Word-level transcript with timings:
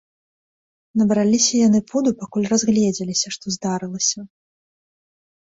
Набраліся 1.01 1.53
яны 1.67 1.79
пуду, 1.91 2.09
пакуль 2.23 2.49
разгледзеліся, 2.55 3.27
што 3.37 3.45
здарылася. 3.59 4.19